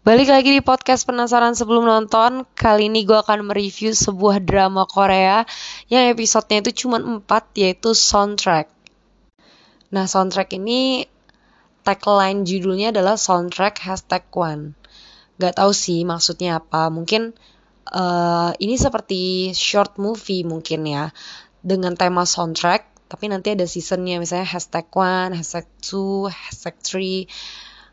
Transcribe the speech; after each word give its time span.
Balik 0.00 0.32
lagi 0.32 0.56
di 0.56 0.64
podcast 0.64 1.04
penasaran 1.04 1.52
sebelum 1.52 1.84
nonton. 1.84 2.48
Kali 2.56 2.88
ini 2.88 3.04
gue 3.04 3.20
akan 3.20 3.52
mereview 3.52 3.92
sebuah 3.92 4.40
drama 4.40 4.88
Korea 4.88 5.44
Yang 5.92 6.16
episodenya 6.16 6.64
itu 6.64 6.88
cuma 6.88 6.96
4 6.96 7.20
yaitu 7.60 7.92
soundtrack. 7.92 8.72
Nah 9.92 10.08
soundtrack 10.08 10.56
ini 10.56 11.04
tagline 11.84 12.48
judulnya 12.48 12.96
adalah 12.96 13.20
soundtrack 13.20 13.84
hashtag 13.84 14.24
one. 14.32 14.72
Gak 15.36 15.60
tau 15.60 15.68
sih 15.76 16.00
maksudnya 16.08 16.64
apa. 16.64 16.88
Mungkin 16.88 17.36
uh, 17.92 18.56
ini 18.56 18.80
seperti 18.80 19.52
short 19.52 20.00
movie 20.00 20.48
mungkin 20.48 20.88
ya 20.88 21.12
Dengan 21.60 21.92
tema 21.92 22.24
soundtrack 22.24 23.04
Tapi 23.04 23.28
nanti 23.28 23.52
ada 23.52 23.68
seasonnya. 23.68 24.16
Misalnya 24.16 24.48
hashtag 24.48 24.88
one, 24.96 25.36
hashtag 25.36 25.68
two, 25.84 26.24
hashtag 26.32 26.80
three 26.80 27.28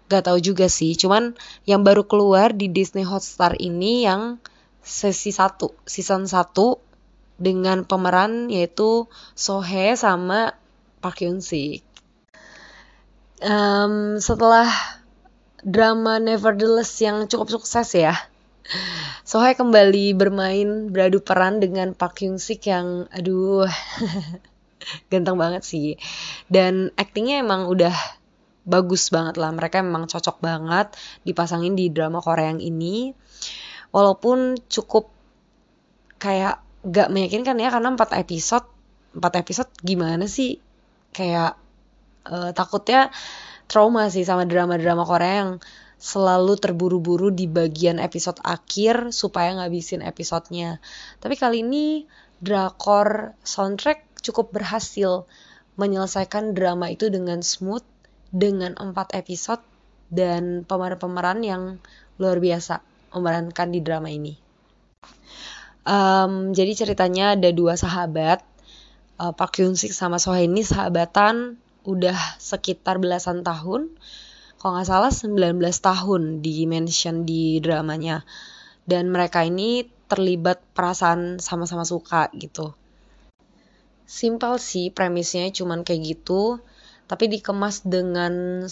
Gak 0.08 0.24
tahu 0.32 0.40
juga 0.40 0.72
sih, 0.72 0.96
cuman 0.96 1.36
yang 1.68 1.84
baru 1.84 2.08
keluar 2.08 2.56
di 2.56 2.72
Disney 2.72 3.04
Hotstar 3.04 3.60
ini 3.60 4.08
yang 4.08 4.40
sesi 4.80 5.36
1, 5.36 5.60
season 5.84 6.32
1 6.32 6.56
dengan 7.38 7.84
pemeran 7.84 8.48
yaitu 8.48 9.06
Sohe 9.36 9.94
sama 10.00 10.56
Park 11.04 11.22
Hyun 11.22 11.44
Sik. 11.44 11.84
Um, 13.44 14.18
setelah 14.18 14.72
drama 15.62 16.18
Nevertheless 16.18 16.98
yang 17.04 17.28
cukup 17.30 17.54
sukses 17.54 17.92
ya, 17.94 18.16
Sohe 19.28 19.54
kembali 19.60 20.16
bermain 20.16 20.88
beradu 20.88 21.20
peran 21.20 21.60
dengan 21.60 21.92
Park 21.92 22.24
Hyun 22.24 22.40
Sik 22.40 22.72
yang 22.72 23.12
aduh 23.12 23.68
ganteng 25.12 25.38
banget 25.38 25.68
sih. 25.68 26.00
Dan 26.48 26.96
aktingnya 26.96 27.44
emang 27.44 27.68
udah 27.68 27.94
bagus 28.68 29.10
banget 29.10 29.40
lah. 29.40 29.50
Mereka 29.56 29.80
memang 29.80 30.12
cocok 30.12 30.44
banget 30.44 30.92
dipasangin 31.24 31.74
di 31.74 31.88
drama 31.88 32.20
Korea 32.20 32.52
yang 32.52 32.62
ini. 32.62 33.16
Walaupun 33.96 34.60
cukup 34.68 35.10
kayak 36.20 36.60
gak 36.84 37.10
meyakinkan 37.10 37.56
ya 37.58 37.72
karena 37.72 37.96
4 37.96 38.22
episode 38.22 38.68
4 39.16 39.42
episode 39.42 39.72
gimana 39.82 40.28
sih? 40.28 40.60
Kayak 41.16 41.56
uh, 42.28 42.52
takutnya 42.52 43.10
trauma 43.72 44.12
sih 44.12 44.28
sama 44.28 44.44
drama-drama 44.44 45.08
Korea 45.08 45.34
yang 45.48 45.52
selalu 45.98 46.62
terburu-buru 46.62 47.34
di 47.34 47.50
bagian 47.50 47.98
episode 47.98 48.38
akhir 48.46 49.10
supaya 49.16 49.58
ngabisin 49.58 50.06
episodenya. 50.06 50.78
Tapi 51.18 51.34
kali 51.34 51.66
ini 51.66 52.06
drakor 52.38 53.34
soundtrack 53.42 54.22
cukup 54.22 54.54
berhasil 54.54 55.26
menyelesaikan 55.78 56.54
drama 56.54 56.94
itu 56.94 57.10
dengan 57.10 57.42
smooth 57.42 57.86
dengan 58.32 58.76
empat 58.76 59.16
episode 59.16 59.64
dan 60.08 60.64
pemeran-pemeran 60.64 61.40
yang 61.44 61.64
luar 62.20 62.40
biasa 62.40 62.84
memerankan 63.16 63.70
di 63.72 63.80
drama 63.84 64.10
ini. 64.12 64.36
Um, 65.88 66.52
jadi 66.52 66.76
ceritanya 66.76 67.40
ada 67.40 67.50
dua 67.56 67.80
sahabat, 67.80 68.44
uh, 69.24 69.32
Park 69.32 69.64
Hyun 69.64 69.80
Sik 69.80 69.96
sama 69.96 70.20
Sohee 70.20 70.52
ini 70.52 70.64
sahabatan 70.64 71.56
udah 71.88 72.18
sekitar 72.44 73.00
belasan 73.00 73.48
tahun, 73.48 73.96
kalau 74.60 74.72
nggak 74.76 74.90
salah 74.90 75.12
19 75.14 75.64
tahun 75.80 76.22
di 76.44 76.68
mention 76.68 77.24
di 77.24 77.64
dramanya. 77.64 78.28
Dan 78.88 79.12
mereka 79.12 79.44
ini 79.44 79.88
terlibat 80.08 80.64
perasaan 80.72 81.40
sama-sama 81.44 81.84
suka 81.84 82.32
gitu. 82.36 82.76
Simpel 84.08 84.56
sih 84.60 84.88
premisnya 84.88 85.52
cuman 85.52 85.84
kayak 85.84 86.16
gitu 86.16 86.64
tapi 87.08 87.32
dikemas 87.32 87.88
dengan 87.88 88.68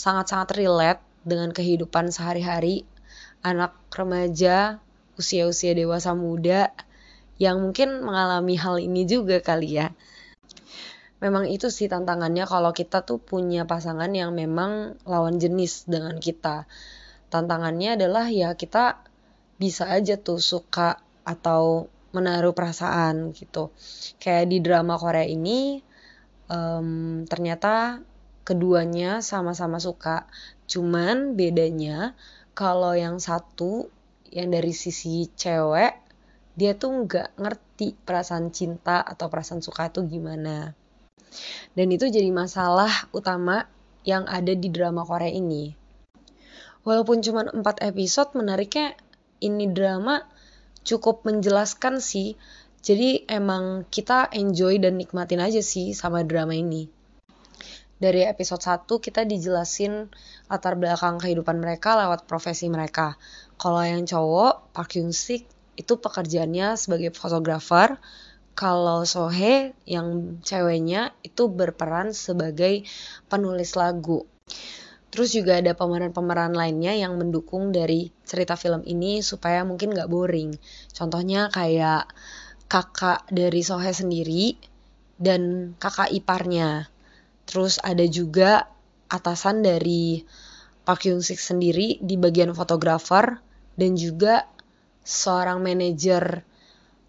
sangat-sangat 0.00 0.60
relate 0.60 1.02
dengan 1.24 1.50
kehidupan 1.52 2.12
sehari-hari 2.12 2.84
anak 3.40 3.76
remaja 3.92 4.80
usia-usia 5.18 5.74
dewasa 5.74 6.14
muda 6.14 6.70
yang 7.42 7.58
mungkin 7.58 8.02
mengalami 8.02 8.54
hal 8.58 8.78
ini 8.78 9.06
juga 9.06 9.42
kali 9.42 9.78
ya. 9.78 9.90
Memang 11.18 11.50
itu 11.50 11.66
sih 11.66 11.90
tantangannya 11.90 12.46
kalau 12.46 12.70
kita 12.70 13.02
tuh 13.02 13.18
punya 13.18 13.66
pasangan 13.66 14.10
yang 14.14 14.30
memang 14.30 14.94
lawan 15.02 15.42
jenis 15.42 15.90
dengan 15.90 16.22
kita. 16.22 16.70
Tantangannya 17.26 17.98
adalah 17.98 18.30
ya 18.30 18.54
kita 18.54 19.02
bisa 19.58 19.90
aja 19.90 20.14
tuh 20.14 20.38
suka 20.38 21.02
atau 21.26 21.90
menaruh 22.14 22.54
perasaan 22.54 23.34
gitu. 23.34 23.74
Kayak 24.22 24.46
di 24.46 24.58
drama 24.62 24.94
Korea 24.94 25.26
ini 25.26 25.82
um, 26.48 27.24
ternyata 27.28 28.02
keduanya 28.42 29.20
sama-sama 29.20 29.76
suka. 29.78 30.24
Cuman 30.68 31.36
bedanya 31.36 32.16
kalau 32.56 32.96
yang 32.96 33.20
satu 33.20 33.88
yang 34.28 34.52
dari 34.52 34.72
sisi 34.76 35.28
cewek 35.32 35.94
dia 36.58 36.74
tuh 36.74 37.06
nggak 37.06 37.38
ngerti 37.38 37.94
perasaan 38.02 38.50
cinta 38.50 38.98
atau 38.98 39.30
perasaan 39.30 39.62
suka 39.62 39.94
itu 39.94 40.02
gimana. 40.10 40.74
Dan 41.76 41.86
itu 41.94 42.10
jadi 42.10 42.28
masalah 42.34 42.90
utama 43.14 43.70
yang 44.02 44.26
ada 44.26 44.50
di 44.56 44.66
drama 44.72 45.06
Korea 45.06 45.30
ini. 45.30 45.76
Walaupun 46.82 47.20
cuma 47.20 47.46
4 47.46 47.62
episode 47.84 48.32
menariknya 48.34 48.96
ini 49.38 49.70
drama 49.70 50.24
cukup 50.82 51.22
menjelaskan 51.28 52.00
sih 52.00 52.34
jadi 52.78 53.26
emang 53.26 53.84
kita 53.90 54.30
enjoy 54.30 54.78
dan 54.78 54.96
nikmatin 54.96 55.42
aja 55.42 55.60
sih 55.60 55.92
sama 55.92 56.22
drama 56.22 56.54
ini. 56.54 56.88
Dari 57.98 58.22
episode 58.22 58.62
1 58.62 58.86
kita 59.02 59.26
dijelasin 59.26 60.06
latar 60.46 60.78
belakang 60.78 61.18
kehidupan 61.18 61.58
mereka 61.58 61.98
lewat 61.98 62.30
profesi 62.30 62.70
mereka. 62.70 63.18
Kalau 63.58 63.82
yang 63.82 64.06
cowok, 64.06 64.70
Park 64.70 64.94
Hyun 64.94 65.10
Sik 65.10 65.50
itu 65.74 65.98
pekerjaannya 65.98 66.78
sebagai 66.78 67.10
fotografer. 67.10 67.98
Kalau 68.54 69.02
Sohe 69.02 69.74
yang 69.82 70.38
ceweknya 70.46 71.10
itu 71.26 71.50
berperan 71.50 72.14
sebagai 72.14 72.86
penulis 73.26 73.74
lagu. 73.74 74.26
Terus 75.10 75.34
juga 75.34 75.58
ada 75.58 75.74
pemeran-pemeran 75.74 76.54
lainnya 76.54 76.94
yang 76.94 77.18
mendukung 77.18 77.74
dari 77.74 78.14
cerita 78.22 78.54
film 78.54 78.86
ini 78.86 79.26
supaya 79.26 79.66
mungkin 79.66 79.90
gak 79.90 80.10
boring. 80.10 80.54
Contohnya 80.94 81.50
kayak 81.50 82.06
kakak 82.68 83.24
dari 83.32 83.64
Sohe 83.64 83.90
sendiri 83.90 84.54
dan 85.16 85.74
kakak 85.80 86.12
iparnya. 86.12 86.86
Terus 87.48 87.80
ada 87.80 88.04
juga 88.04 88.68
atasan 89.08 89.64
dari 89.64 90.22
Park 90.84 91.08
Hyung 91.08 91.24
Sik 91.24 91.40
sendiri 91.40 91.96
di 92.04 92.20
bagian 92.20 92.52
fotografer 92.52 93.40
dan 93.74 93.96
juga 93.96 94.44
seorang 95.00 95.64
manajer 95.64 96.44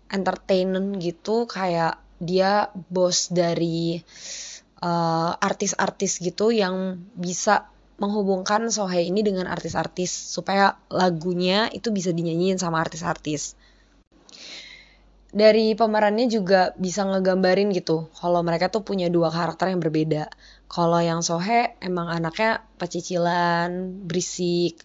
entertainment 0.07 0.95
gitu 1.03 1.43
kayak 1.45 1.99
dia 2.19 2.71
bos 2.91 3.31
dari 3.31 3.99
uh, 4.83 5.31
artis-artis 5.39 6.19
gitu 6.23 6.55
yang 6.55 7.03
bisa 7.15 7.67
menghubungkan 7.99 8.71
Sohe 8.71 9.03
ini 9.03 9.23
dengan 9.23 9.47
artis-artis 9.51 10.11
supaya 10.11 10.79
lagunya 10.87 11.67
itu 11.75 11.91
bisa 11.91 12.15
dinyanyiin 12.15 12.55
sama 12.55 12.79
artis-artis 12.79 13.59
dari 15.29 15.77
pemerannya 15.77 16.25
juga 16.25 16.73
bisa 16.73 17.05
ngegambarin 17.05 17.69
gitu 17.69 18.09
kalau 18.17 18.41
mereka 18.41 18.73
tuh 18.73 18.81
punya 18.81 19.13
dua 19.13 19.29
karakter 19.29 19.69
yang 19.69 19.81
berbeda. 19.81 20.25
Kalau 20.69 21.01
yang 21.01 21.21
Sohe 21.21 21.77
emang 21.81 22.09
anaknya 22.09 22.65
pecicilan, 22.77 24.05
berisik, 24.05 24.81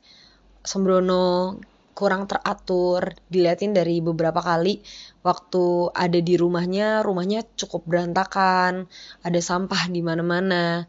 sembrono, 0.65 1.60
kurang 1.97 2.28
teratur. 2.28 3.16
Diliatin 3.28 3.72
dari 3.72 4.04
beberapa 4.04 4.41
kali 4.41 4.84
waktu 5.25 5.93
ada 5.97 6.21
di 6.21 6.34
rumahnya, 6.37 7.00
rumahnya 7.04 7.44
cukup 7.56 7.88
berantakan, 7.88 8.88
ada 9.25 9.41
sampah 9.41 9.88
di 9.88 10.00
mana-mana. 10.04 10.84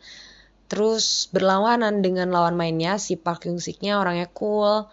Terus 0.67 1.31
berlawanan 1.31 2.03
dengan 2.03 2.31
lawan 2.31 2.59
mainnya 2.59 2.99
si 2.99 3.15
Park 3.15 3.47
Hyung 3.47 3.63
Siknya 3.63 4.01
orangnya 4.01 4.27
cool, 4.35 4.89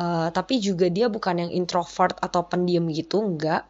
uh, 0.00 0.28
tapi 0.32 0.60
juga 0.64 0.88
dia 0.88 1.12
bukan 1.12 1.48
yang 1.48 1.50
introvert 1.52 2.16
atau 2.20 2.46
pendiam 2.46 2.86
gitu, 2.88 3.20
enggak 3.20 3.68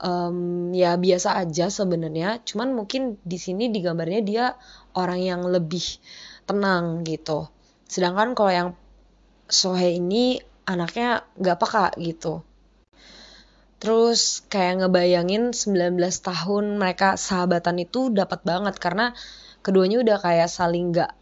um, 0.00 0.70
ya 0.72 0.96
biasa 0.96 1.36
aja 1.36 1.68
sebenarnya. 1.68 2.40
Cuman 2.42 2.72
mungkin 2.74 3.20
di 3.22 3.36
sini 3.36 3.68
digambarnya 3.68 4.20
dia 4.24 4.44
orang 4.96 5.20
yang 5.20 5.42
lebih 5.46 5.84
tenang 6.48 7.06
gitu. 7.06 7.46
Sedangkan 7.86 8.34
kalau 8.34 8.52
yang 8.52 8.68
Sohe 9.50 9.98
ini 9.98 10.40
anaknya 10.66 11.26
nggak 11.36 11.58
peka 11.58 11.86
gitu. 11.98 12.42
Terus 13.80 14.44
kayak 14.52 14.84
ngebayangin 14.84 15.56
19 15.56 15.96
tahun 16.20 16.64
mereka 16.76 17.16
sahabatan 17.16 17.80
itu 17.80 18.12
dapat 18.12 18.44
banget. 18.44 18.76
Karena 18.76 19.16
keduanya 19.64 20.04
udah 20.04 20.18
kayak 20.20 20.52
saling 20.52 20.92
nggak 20.92 21.16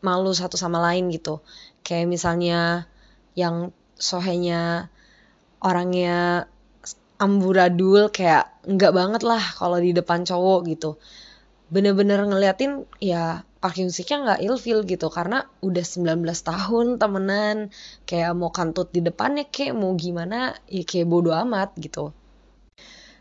malu 0.00 0.30
satu 0.30 0.54
sama 0.54 0.78
lain 0.80 1.10
gitu. 1.10 1.42
Kayak 1.82 2.06
misalnya 2.10 2.86
yang 3.34 3.74
Sohenya 3.94 4.90
orangnya 5.62 6.50
amburadul 7.24 8.12
kayak 8.12 8.52
nggak 8.68 8.92
banget 8.92 9.22
lah 9.24 9.40
kalau 9.56 9.80
di 9.80 9.96
depan 9.96 10.28
cowok 10.28 10.60
gitu. 10.68 10.90
Bener-bener 11.72 12.20
ngeliatin 12.28 12.84
ya 13.00 13.42
Park 13.64 13.80
Hyun 13.80 13.88
nggak 13.88 14.44
ilfil 14.44 14.84
gitu. 14.84 15.08
Karena 15.08 15.48
udah 15.64 15.84
19 15.84 16.20
tahun 16.22 16.86
temenan 17.00 17.56
kayak 18.04 18.32
mau 18.36 18.52
kantut 18.52 18.92
di 18.92 19.00
depannya 19.00 19.48
kayak 19.48 19.72
mau 19.72 19.96
gimana 19.96 20.52
ya 20.68 20.84
kayak 20.84 21.08
bodo 21.08 21.32
amat 21.32 21.72
gitu. 21.80 22.12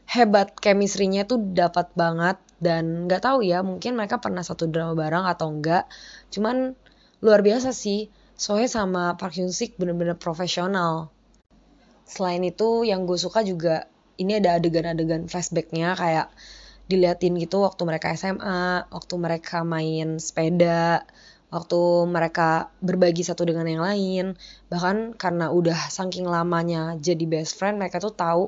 Hebat 0.04 0.60
chemistry-nya 0.60 1.24
tuh 1.24 1.40
dapat 1.40 1.96
banget 1.96 2.36
dan 2.60 3.08
nggak 3.08 3.24
tahu 3.24 3.40
ya 3.44 3.64
mungkin 3.64 3.96
mereka 3.96 4.20
pernah 4.20 4.44
satu 4.44 4.68
drama 4.68 4.96
bareng 4.96 5.28
atau 5.28 5.52
enggak 5.52 5.88
cuman 6.32 6.76
luar 7.24 7.40
biasa 7.44 7.72
sih 7.72 8.12
Sohye 8.36 8.68
sama 8.68 9.16
Park 9.16 9.40
Hyun 9.40 9.56
Sik 9.56 9.80
bener-bener 9.80 10.20
profesional. 10.20 11.14
Selain 12.04 12.44
itu 12.44 12.84
yang 12.84 13.08
gue 13.08 13.16
suka 13.16 13.46
juga 13.46 13.88
ini 14.18 14.38
ada 14.38 14.62
adegan-adegan 14.62 15.26
flashbacknya 15.26 15.98
kayak 15.98 16.28
diliatin 16.88 17.40
gitu 17.40 17.64
waktu 17.64 17.82
mereka 17.88 18.12
SMA, 18.14 18.86
waktu 18.92 19.16
mereka 19.16 19.64
main 19.64 20.20
sepeda, 20.20 21.08
waktu 21.54 21.80
mereka 22.10 22.74
berbagi 22.84 23.24
satu 23.24 23.48
dengan 23.48 23.66
yang 23.70 23.84
lain. 23.84 24.26
Bahkan 24.68 25.16
karena 25.16 25.50
udah 25.50 25.78
saking 25.90 26.28
lamanya 26.28 27.00
jadi 27.00 27.24
best 27.30 27.56
friend, 27.56 27.80
mereka 27.80 28.04
tuh 28.04 28.14
tahu 28.14 28.44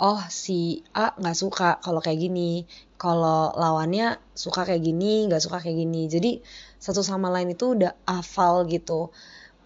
oh 0.00 0.20
si 0.32 0.80
A 0.96 1.12
nggak 1.12 1.36
suka 1.36 1.68
kalau 1.84 2.00
kayak 2.00 2.20
gini, 2.20 2.64
kalau 2.96 3.52
lawannya 3.56 4.16
suka 4.32 4.64
kayak 4.64 4.82
gini, 4.84 5.28
nggak 5.28 5.42
suka 5.44 5.60
kayak 5.60 5.76
gini. 5.76 6.08
Jadi 6.08 6.40
satu 6.80 7.04
sama 7.04 7.28
lain 7.28 7.52
itu 7.52 7.76
udah 7.76 7.92
hafal 8.08 8.64
gitu. 8.68 9.12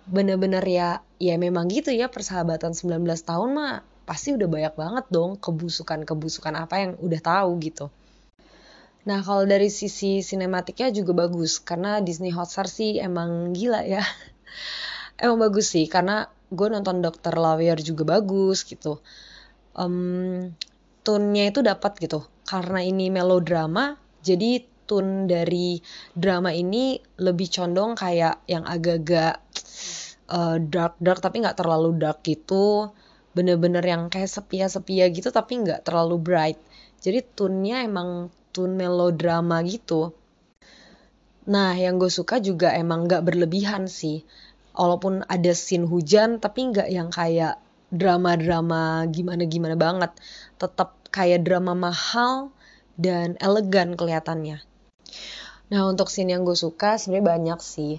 Bener-bener 0.05 0.63
ya, 0.67 1.01
ya 1.17 1.35
memang 1.41 1.71
gitu 1.71 1.89
ya 1.95 2.11
persahabatan 2.13 2.77
19 2.77 3.01
tahun 3.25 3.51
mah 3.57 3.94
pasti 4.05 4.37
udah 4.37 4.49
banyak 4.49 4.75
banget 4.77 5.05
dong 5.11 5.37
kebusukan-kebusukan 5.41 6.55
apa 6.57 6.75
yang 6.81 6.93
udah 7.01 7.21
tahu 7.21 7.51
gitu. 7.61 7.87
Nah, 9.05 9.21
kalau 9.21 9.45
dari 9.45 9.69
sisi 9.69 10.25
sinematiknya 10.25 10.89
juga 10.89 11.29
bagus 11.29 11.61
karena 11.61 12.01
Disney 12.01 12.33
Hotstar 12.33 12.65
sih 12.65 12.97
emang 12.97 13.53
gila 13.53 13.85
ya. 13.85 14.01
emang 15.23 15.45
bagus 15.45 15.77
sih 15.77 15.85
karena 15.89 16.25
gue 16.49 16.69
nonton 16.73 17.05
Dr. 17.05 17.37
Lawyer 17.37 17.77
juga 17.85 18.17
bagus 18.17 18.65
gitu. 18.65 19.05
Um, 19.77 20.57
tone-nya 21.05 21.53
itu 21.53 21.61
dapat 21.61 22.01
gitu. 22.01 22.25
Karena 22.49 22.81
ini 22.81 23.13
melodrama, 23.13 24.01
jadi 24.25 24.65
tone 24.85 25.29
dari 25.29 25.81
drama 26.13 26.53
ini 26.53 27.01
lebih 27.21 27.49
condong 27.49 27.97
kayak 27.97 28.45
yang 28.49 28.65
agak-agak 28.69 29.41
uh, 30.29 30.57
dark 30.61 31.01
dark 31.01 31.21
tapi 31.25 31.41
nggak 31.45 31.61
terlalu 31.61 31.97
dark 31.97 32.25
gitu. 32.25 32.93
Bener-bener 33.35 33.83
yang 33.83 34.09
kayak 34.09 34.31
sepia-sepia 34.31 35.11
gitu 35.11 35.29
tapi 35.35 35.61
nggak 35.61 35.83
terlalu 35.85 36.17
bright. 36.23 36.59
Jadi 37.05 37.21
tone-nya 37.35 37.85
emang 37.85 38.33
kartun 38.55 38.79
melodrama 38.79 39.67
gitu. 39.67 40.15
Nah, 41.51 41.75
yang 41.75 41.99
gue 41.99 42.07
suka 42.07 42.39
juga 42.39 42.71
emang 42.71 43.11
gak 43.11 43.27
berlebihan 43.27 43.91
sih. 43.91 44.23
Walaupun 44.79 45.27
ada 45.27 45.51
scene 45.59 45.91
hujan, 45.91 46.39
tapi 46.39 46.71
gak 46.71 46.87
yang 46.87 47.11
kayak 47.11 47.59
drama-drama 47.91 49.11
gimana-gimana 49.11 49.75
banget. 49.75 50.15
Tetap 50.63 50.95
kayak 51.11 51.43
drama 51.43 51.75
mahal 51.75 52.55
dan 52.95 53.35
elegan 53.43 53.99
kelihatannya. 53.99 54.63
Nah, 55.75 55.83
untuk 55.91 56.07
scene 56.15 56.31
yang 56.31 56.47
gue 56.47 56.55
suka 56.55 56.95
sebenarnya 56.95 57.27
banyak 57.27 57.59
sih. 57.59 57.99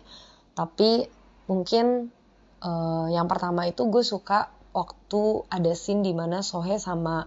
Tapi 0.55 1.03
mungkin 1.51 2.15
uh, 2.63 3.11
yang 3.11 3.27
pertama 3.27 3.67
itu 3.67 3.83
gue 3.91 4.07
suka 4.07 4.47
waktu 4.75 5.47
ada 5.47 5.71
scene 5.71 6.03
di 6.03 6.11
mana 6.11 6.43
Sohe 6.43 6.75
sama 6.75 7.23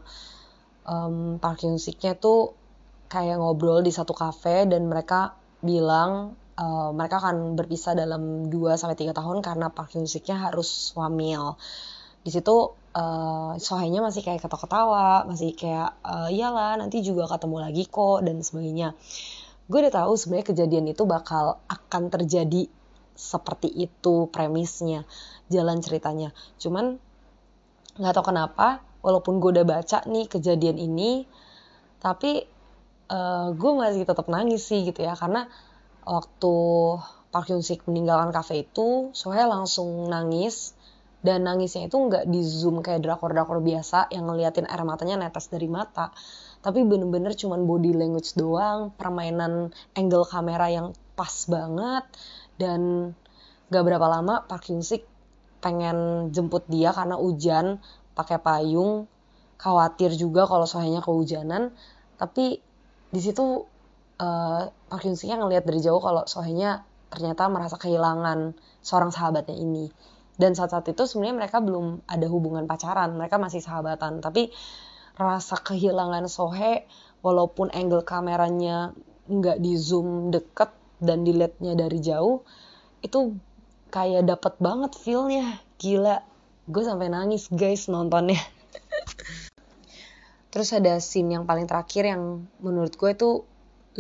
um, 0.85 1.41
Park 1.41 1.65
Hyun 1.65 1.81
Siknya 1.81 2.13
tuh 2.13 2.53
kayak 3.09 3.41
ngobrol 3.41 3.81
di 3.81 3.89
satu 3.89 4.13
kafe 4.13 4.69
dan 4.69 4.85
mereka 4.85 5.33
bilang 5.65 6.37
uh, 6.61 6.93
mereka 6.93 7.25
akan 7.25 7.57
berpisah 7.57 7.97
dalam 7.97 8.53
2 8.53 8.77
sampai 8.77 9.01
3 9.01 9.17
tahun 9.17 9.41
karena 9.41 9.73
Park 9.73 9.97
Hyun 9.97 10.05
Siknya 10.05 10.37
harus 10.53 10.93
wamil. 10.93 11.57
Di 12.21 12.31
situ 12.35 12.77
uh, 12.93 13.57
Sohainya 13.57 14.05
masih 14.05 14.21
kayak 14.21 14.45
ketawa-ketawa, 14.45 15.25
masih 15.25 15.57
kayak 15.57 15.97
uh, 16.05 16.29
iyalah 16.29 16.77
nanti 16.77 17.01
juga 17.01 17.25
ketemu 17.25 17.57
lagi 17.65 17.89
kok 17.89 18.21
dan 18.21 18.45
sebagainya. 18.45 18.93
Gue 19.69 19.85
udah 19.85 20.05
tahu 20.05 20.13
sebenarnya 20.17 20.47
kejadian 20.53 20.87
itu 20.93 21.09
bakal 21.09 21.61
akan 21.69 22.13
terjadi 22.13 22.69
seperti 23.19 23.69
itu 23.69 24.31
premisnya, 24.31 25.03
jalan 25.51 25.83
ceritanya. 25.83 26.31
Cuman 26.63 27.03
nggak 27.99 28.15
tahu 28.15 28.31
kenapa, 28.31 28.81
walaupun 29.03 29.43
gue 29.43 29.59
udah 29.59 29.67
baca 29.67 30.07
nih 30.07 30.31
kejadian 30.31 30.79
ini, 30.79 31.27
tapi 31.99 32.47
uh, 33.11 33.17
eh, 33.17 33.49
gue 33.55 33.73
masih 33.75 34.07
tetap 34.07 34.31
nangis 34.31 34.65
sih 34.65 34.87
gitu 34.87 35.03
ya 35.03 35.19
karena 35.19 35.51
waktu 36.07 36.55
Park 37.29 37.53
Hyun 37.53 37.61
Sik 37.61 37.85
meninggalkan 37.85 38.33
kafe 38.33 38.65
itu 38.65 39.13
Sohye 39.13 39.45
langsung 39.45 40.09
nangis 40.09 40.73
dan 41.21 41.45
nangisnya 41.45 41.91
itu 41.91 41.99
nggak 41.99 42.31
di 42.31 42.41
zoom 42.47 42.81
kayak 42.81 43.03
drakor-drakor 43.03 43.59
biasa 43.59 44.09
yang 44.15 44.31
ngeliatin 44.31 44.71
air 44.71 44.87
matanya 44.87 45.19
netes 45.19 45.51
dari 45.51 45.67
mata 45.67 46.15
tapi 46.63 46.87
bener-bener 46.87 47.35
cuman 47.35 47.67
body 47.67 47.93
language 47.95 48.39
doang 48.39 48.95
permainan 48.95 49.75
angle 49.99 50.27
kamera 50.27 50.71
yang 50.71 50.87
pas 51.19 51.47
banget 51.51 52.07
dan 52.59 53.13
gak 53.69 53.83
berapa 53.83 54.07
lama 54.07 54.47
Park 54.47 54.71
Hyun 54.71 54.83
Sik 54.83 55.03
pengen 55.59 56.31
jemput 56.31 56.67
dia 56.71 56.95
karena 56.95 57.19
hujan 57.19 57.83
pakai 58.15 58.39
payung 58.43 59.07
khawatir 59.59 60.15
juga 60.15 60.47
kalau 60.47 60.65
soalnya 60.65 61.03
kehujanan. 61.03 61.75
Tapi 62.19 62.63
di 63.09 63.21
situ 63.21 63.67
uh, 64.19 64.63
Park 64.89 65.05
ngelihat 65.05 65.65
dari 65.67 65.81
jauh 65.83 66.01
kalau 66.03 66.25
Sohenya 66.25 66.87
ternyata 67.09 67.49
merasa 67.49 67.77
kehilangan 67.77 68.55
seorang 68.83 69.11
sahabatnya 69.11 69.59
ini. 69.59 69.91
Dan 70.39 70.55
saat-saat 70.55 70.87
itu 70.95 71.03
sebenarnya 71.03 71.37
mereka 71.47 71.59
belum 71.59 72.07
ada 72.07 72.27
hubungan 72.31 72.71
pacaran 72.71 73.19
mereka 73.19 73.43
masih 73.43 73.59
sahabatan. 73.59 74.23
Tapi 74.23 74.55
rasa 75.19 75.59
kehilangan 75.59 76.31
Sohe 76.31 76.87
walaupun 77.27 77.75
angle 77.75 78.07
kameranya 78.07 78.95
nggak 79.29 79.59
di 79.59 79.75
zoom 79.75 80.31
deket 80.31 80.71
dan 81.03 81.27
dilihatnya 81.27 81.75
dari 81.75 81.99
jauh 81.99 82.47
itu 83.03 83.35
kayak 83.89 84.29
dapat 84.29 84.55
banget 84.61 84.93
feelnya 84.97 85.61
gila 85.81 86.21
gue 86.69 86.83
sampai 86.85 87.09
nangis 87.09 87.49
guys 87.49 87.89
nontonnya 87.89 88.39
Terus 90.49 90.73
ada 90.73 90.97
scene 90.97 91.37
yang 91.37 91.45
paling 91.45 91.69
terakhir 91.69 92.09
yang 92.09 92.49
menurut 92.65 92.97
gue 92.97 93.11
itu 93.13 93.31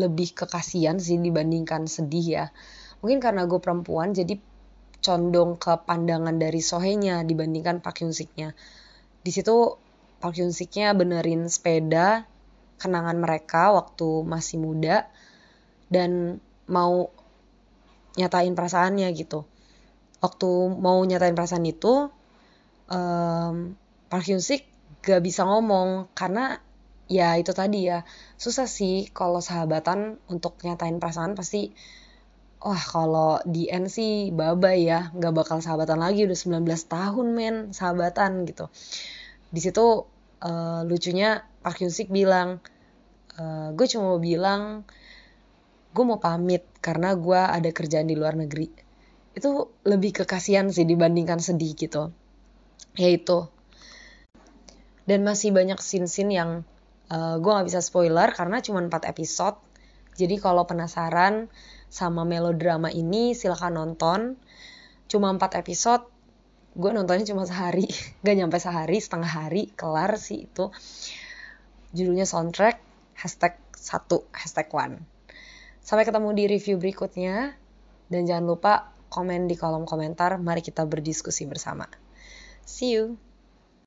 lebih 0.00 0.32
kekasian 0.32 0.96
sih 0.96 1.20
dibandingkan 1.20 1.85
sedih 1.85 2.26
ya. 2.26 2.44
Mungkin 3.05 3.20
karena 3.20 3.44
gue 3.44 3.61
perempuan 3.61 4.17
jadi 4.17 4.40
condong 5.05 5.61
ke 5.61 5.76
pandangan 5.85 6.35
dari 6.35 6.58
Sohenya 6.64 7.23
dibandingkan 7.23 7.85
Park 7.85 8.00
Hyun 8.02 8.17
Siknya. 8.17 8.56
Di 9.21 9.30
situ 9.30 9.76
Park 10.18 10.40
Hyun 10.40 10.50
Siknya 10.57 10.97
benerin 10.97 11.47
sepeda 11.52 12.25
kenangan 12.80 13.18
mereka 13.21 13.76
waktu 13.76 14.25
masih 14.25 14.57
muda 14.59 15.04
dan 15.92 16.40
mau 16.64 17.12
nyatain 18.16 18.57
perasaannya 18.57 19.09
gitu. 19.12 19.45
Waktu 20.18 20.48
mau 20.78 20.98
nyatain 21.06 21.38
perasaan 21.38 21.66
itu, 21.66 22.10
um, 22.90 23.78
Park 24.08 24.25
Hyun 24.26 24.42
Sik 24.42 24.66
gak 25.04 25.22
bisa 25.22 25.46
ngomong 25.46 26.10
karena 26.16 26.58
ya 27.08 27.40
itu 27.40 27.56
tadi 27.56 27.88
ya 27.88 28.04
susah 28.37 28.68
sih 28.68 29.08
kalau 29.14 29.40
sahabatan 29.40 30.20
untuk 30.28 30.60
nyatain 30.60 31.00
perasaan 31.00 31.32
pasti 31.32 31.72
wah 32.60 32.76
kalau 32.76 33.40
di 33.48 33.70
N 33.72 33.88
sih 33.88 34.34
baba 34.34 34.76
ya 34.76 35.08
nggak 35.16 35.32
bakal 35.32 35.58
sahabatan 35.64 36.02
lagi 36.02 36.26
udah 36.28 36.37
19 36.37 36.66
tahun 36.66 37.26
men 37.32 37.56
sahabatan 37.72 38.44
gitu. 38.44 38.68
Di 39.48 39.60
situ 39.62 40.04
uh, 40.44 40.80
lucunya 40.84 41.46
Park 41.64 41.80
Hyun 41.80 41.94
Sik 41.94 42.12
bilang 42.12 42.60
uh, 43.40 43.72
gue 43.72 43.87
cuma 43.88 44.16
mau 44.16 44.20
bilang 44.20 44.84
gue 45.94 46.04
mau 46.04 46.20
pamit 46.20 46.66
karena 46.84 47.16
gue 47.16 47.40
ada 47.40 47.70
kerjaan 47.72 48.10
di 48.10 48.18
luar 48.18 48.37
negeri 48.37 48.88
itu 49.38 49.71
lebih 49.87 50.23
kekasian 50.23 50.75
sih 50.75 50.85
dibandingkan 50.85 51.38
sedih 51.38 51.78
gitu. 51.78 52.11
Yaitu 52.99 53.47
dan 55.09 55.25
masih 55.25 55.57
banyak 55.57 55.80
scene-scene 55.80 56.37
yang 56.37 56.50
uh, 57.09 57.16
eh, 57.16 57.37
gue 57.40 57.49
gak 57.49 57.66
bisa 57.73 57.80
spoiler 57.80 58.28
karena 58.37 58.61
cuma 58.61 58.85
4 58.85 59.09
episode. 59.09 59.57
Jadi 60.21 60.37
kalau 60.37 60.68
penasaran 60.68 61.49
sama 61.88 62.28
melodrama 62.28 62.92
ini 62.92 63.33
silahkan 63.33 63.73
nonton. 63.73 64.37
Cuma 65.09 65.33
4 65.33 65.64
episode 65.64 66.04
gue 66.76 66.90
nontonnya 66.92 67.25
cuma 67.25 67.49
sehari. 67.49 67.88
Gak 68.25 68.37
nyampe 68.37 68.61
sehari 68.61 69.00
setengah 69.00 69.33
hari 69.33 69.73
kelar 69.73 70.21
sih 70.21 70.45
itu. 70.45 70.68
Judulnya 71.97 72.28
soundtrack 72.28 72.76
hashtag 73.16 73.57
1 73.80 74.12
hashtag 74.37 74.68
1 74.68 75.00
sampai 75.80 76.04
ketemu 76.04 76.28
di 76.37 76.45
review 76.52 76.76
berikutnya. 76.76 77.57
Dan 78.12 78.28
jangan 78.28 78.45
lupa 78.45 78.92
komen 79.09 79.50
di 79.50 79.57
kolom 79.57 79.88
komentar. 79.88 80.37
Mari 80.38 80.61
kita 80.62 80.85
berdiskusi 80.85 81.49
bersama. 81.49 81.88
See 82.65 82.95
you 82.95 83.27